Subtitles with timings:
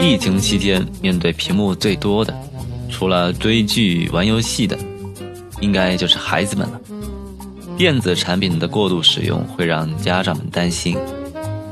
[0.00, 2.34] 疫情期间，面对屏幕最多的，
[2.90, 4.78] 除了追剧、玩游戏的，
[5.60, 6.80] 应该就是孩子们了。
[7.76, 10.96] 电子产品的过度使用会让家长们担心，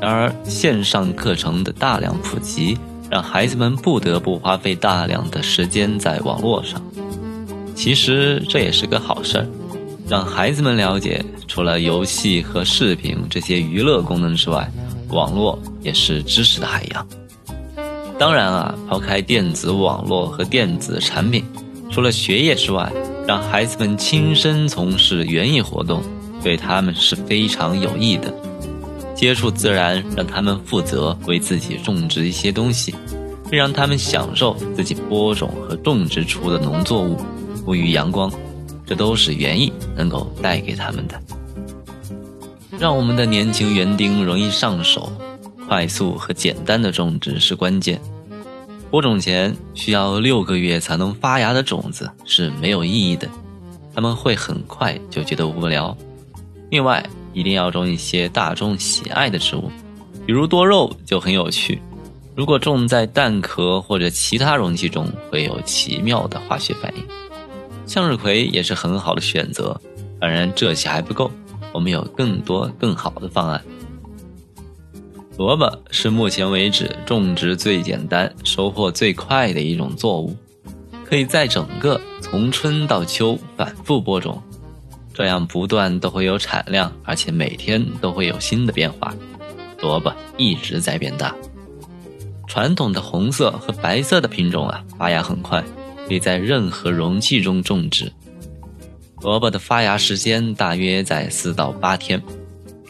[0.00, 2.76] 然而线上课程的大量普及，
[3.10, 6.82] 让孩子们不得不花费大量的时间在网络上。
[7.74, 9.46] 其实这也是个好事儿，
[10.12, 14.70] 让孩子们了解，除了游戏和视频这些娱乐功能之外，
[15.08, 17.08] 网络也是知识的海洋。
[18.18, 21.42] 当然啊，抛开电子网络和电子产品，
[21.90, 22.92] 除了学业之外，
[23.26, 26.02] 让孩子们亲身从事园艺活动，
[26.42, 28.30] 对他们是非常有益的。
[29.14, 32.94] 接触自然，让他们负责为自己种植一些东西，
[33.48, 37.16] 并让他们享受自己播种和种植出的农作物，
[37.64, 38.30] 沐浴阳光，
[38.92, 41.18] 这都是园艺能够带给他们的。
[42.78, 45.10] 让我们的年轻园丁容易上手，
[45.66, 47.98] 快速和简单的种植是关键。
[48.90, 53.26] 播种前需要六个月才能发芽的种子是没有意义的，
[53.94, 55.96] 他们会很快就觉得无聊。
[56.68, 59.70] 另外，一定要种一些大众喜爱的植物，
[60.26, 61.80] 比如多肉就很有趣。
[62.36, 67.02] 如果种在蛋壳或者其他容器中，会有奇妙的化学反应。
[67.92, 69.78] 向日葵也是很好的选择。
[70.18, 71.30] 当然，这些还不够，
[71.74, 73.62] 我们有更多更好的方案。
[75.36, 80.34] 萝卜是目前为止种植最简单、收获最快的一种作物，
[81.04, 84.42] 可以在整个从春到秋反复播种，
[85.12, 89.14] 这样不断都会有产量，而且每天都会有新的变化。
[89.82, 91.36] 萝卜一直在变大。
[92.48, 95.62] 传统的红色和白色的品种啊，发芽很快，
[96.06, 98.12] 可以在任何容器中种植。
[99.20, 102.22] 萝卜的发芽时间大约在四到八天。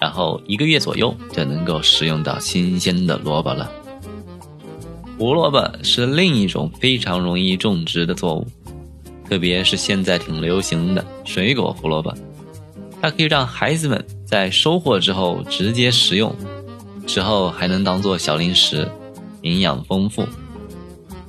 [0.00, 3.70] 然后一个月左右就能够食用到新鲜的萝卜了。
[5.16, 8.44] 胡萝卜是另一种非常容易种植的作物，
[9.28, 12.12] 特别是现在挺流行的水果胡萝卜，
[13.00, 16.34] 它可以让孩子们在收获之后直接食用，
[17.06, 18.90] 之后还能当做小零食，
[19.42, 20.26] 营养丰富。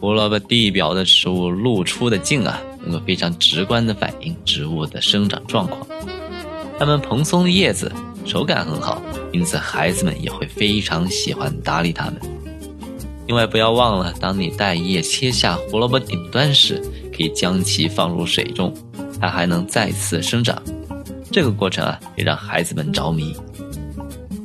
[0.04, 5.88] 胡萝卜地表的植物露出的茎啊，能够非常直观的反映植物的生长状况，
[6.78, 7.90] 它们蓬松的叶子。
[8.26, 12.16] 手感很好，因此孩子们也会非常喜欢打理它们。
[13.28, 16.82] 另外，不要忘了，当你带叶切下胡萝卜顶端时，
[17.16, 18.74] 可以将其放入水中，
[19.22, 20.62] 它还能再次生长。
[21.32, 23.34] 这个过程啊，也让孩子们着迷。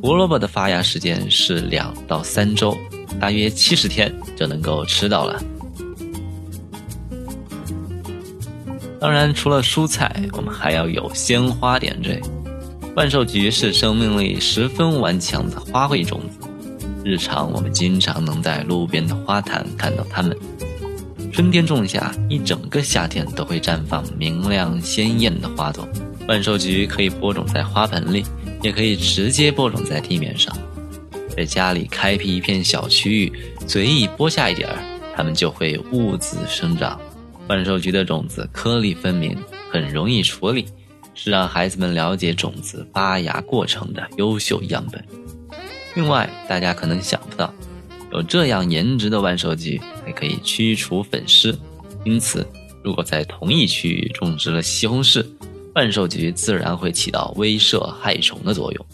[0.01, 2.77] 胡萝卜的发芽时间是两到三周，
[3.21, 5.43] 大约七十天就能够吃到了。
[9.01, 12.21] 当然，除了蔬菜，我们还要有鲜花点缀。
[12.97, 16.49] 万寿菊是生命力十分顽强的花卉种子，
[17.05, 20.37] 日常我们经常能在路边的花坛看到它们。
[21.33, 25.87] 春天种下，一整个夏天都会绽放明亮鲜艳的花朵。
[26.27, 28.25] 万寿菊可以播种在花盆里，
[28.63, 30.53] 也可以直接播种在地面上。
[31.39, 33.33] 在家里开辟一片小区域，
[33.65, 34.77] 随意播下一点儿，
[35.15, 37.01] 它们就会兀自生长。
[37.47, 39.39] 万寿菊的种子颗粒分明，
[39.71, 40.67] 很容易处理。
[41.15, 45.05] 是让孩子们了解种子发芽过程的优秀样本。
[45.95, 47.55] 另外，大家可能想不到，
[48.11, 51.57] 有这样颜值的万寿菊还可以驱除粉虱，
[52.05, 52.45] 因此，
[52.83, 55.25] 如果在同一区域种植了西红柿，
[55.77, 58.87] 万寿菊自然会起到威慑害虫的作用。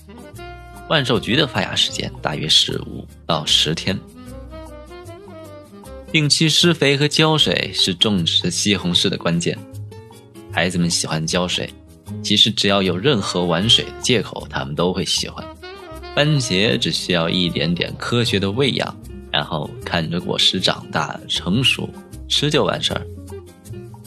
[0.89, 3.99] 万寿菊的发芽时间大约是五到十天。
[6.13, 9.59] 定期施肥和浇水是种植西红柿的关键。
[10.53, 11.69] 孩子们喜欢浇水。
[12.23, 15.45] 其实只要有任何玩水的借口，他们都会喜欢。
[16.15, 18.95] 番茄只需要一点点科学的喂养，
[19.33, 21.89] 然后看着果实长大成熟，
[22.29, 23.01] 吃就完事儿。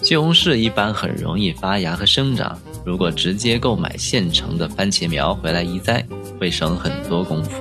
[0.03, 6.05] 西红柿一般很容易发芽和生长，如果直接购买现成的番茄苗回来移栽，
[6.39, 7.51] 会省很多功夫。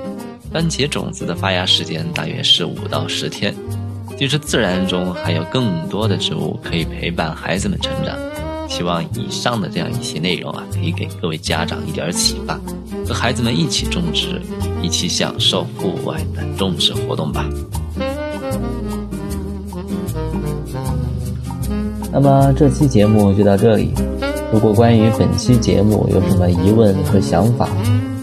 [0.53, 3.55] 番茄种子的发芽时间大约是五到十天。
[4.17, 8.17] 其实自然中还有更多的植物可以陪伴孩子们成长。
[8.69, 12.59] 希望以上的这样一些内容啊，可以给各位家长一点启发，
[13.07, 14.41] 和孩子们一起种植，
[14.83, 17.49] 一起享受户外的种植活动吧。
[22.11, 23.93] 那么这期节目就到这里。
[24.53, 27.69] 如果关于本期节目有什么疑问和想法，